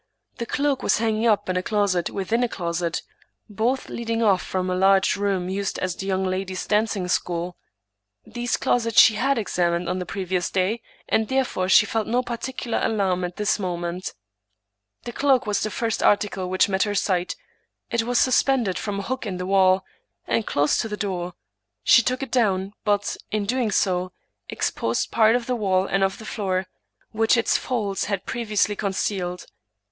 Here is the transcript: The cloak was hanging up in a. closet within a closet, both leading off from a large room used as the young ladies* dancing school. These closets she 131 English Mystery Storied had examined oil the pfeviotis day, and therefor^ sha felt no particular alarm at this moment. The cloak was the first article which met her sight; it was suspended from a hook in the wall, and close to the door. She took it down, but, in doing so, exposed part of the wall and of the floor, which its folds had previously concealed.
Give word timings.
The 0.39 0.47
cloak 0.47 0.81
was 0.81 0.97
hanging 0.97 1.27
up 1.27 1.47
in 1.47 1.57
a. 1.57 1.61
closet 1.61 2.09
within 2.09 2.43
a 2.43 2.49
closet, 2.49 3.03
both 3.47 3.87
leading 3.87 4.23
off 4.23 4.41
from 4.41 4.67
a 4.67 4.73
large 4.75 5.15
room 5.15 5.47
used 5.47 5.77
as 5.77 5.95
the 5.95 6.07
young 6.07 6.25
ladies* 6.25 6.65
dancing 6.65 7.07
school. 7.07 7.55
These 8.25 8.57
closets 8.57 8.99
she 8.99 9.13
131 9.13 9.83
English 9.83 10.31
Mystery 10.31 10.41
Storied 10.41 10.77
had 10.79 10.79
examined 10.81 11.29
oil 11.29 11.29
the 11.29 11.29
pfeviotis 11.29 11.29
day, 11.29 11.29
and 11.29 11.29
therefor^ 11.29 11.69
sha 11.71 11.85
felt 11.85 12.07
no 12.07 12.23
particular 12.23 12.79
alarm 12.81 13.23
at 13.23 13.35
this 13.35 13.59
moment. 13.59 14.15
The 15.03 15.13
cloak 15.13 15.45
was 15.45 15.61
the 15.61 15.69
first 15.69 16.01
article 16.01 16.49
which 16.49 16.67
met 16.67 16.81
her 16.81 16.95
sight; 16.95 17.35
it 17.91 18.01
was 18.01 18.17
suspended 18.17 18.79
from 18.79 18.97
a 18.97 19.03
hook 19.03 19.27
in 19.27 19.37
the 19.37 19.45
wall, 19.45 19.85
and 20.25 20.47
close 20.47 20.77
to 20.79 20.87
the 20.89 20.97
door. 20.97 21.35
She 21.83 22.01
took 22.01 22.23
it 22.23 22.31
down, 22.31 22.73
but, 22.83 23.17
in 23.29 23.45
doing 23.45 23.69
so, 23.69 24.13
exposed 24.49 25.11
part 25.11 25.35
of 25.35 25.45
the 25.45 25.55
wall 25.55 25.85
and 25.85 26.03
of 26.03 26.17
the 26.17 26.25
floor, 26.25 26.65
which 27.11 27.37
its 27.37 27.55
folds 27.55 28.05
had 28.05 28.25
previously 28.25 28.75
concealed. 28.75 29.45